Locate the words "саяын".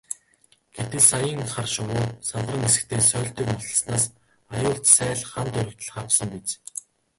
1.11-1.43